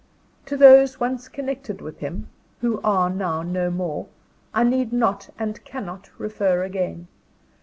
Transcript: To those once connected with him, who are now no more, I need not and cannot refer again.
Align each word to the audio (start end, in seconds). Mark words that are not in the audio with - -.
To 0.47 0.57
those 0.57 0.99
once 0.99 1.27
connected 1.27 1.79
with 1.79 1.99
him, 1.99 2.27
who 2.61 2.81
are 2.83 3.07
now 3.07 3.43
no 3.43 3.69
more, 3.69 4.07
I 4.51 4.63
need 4.63 4.91
not 4.91 5.29
and 5.37 5.63
cannot 5.63 6.09
refer 6.17 6.63
again. 6.63 7.07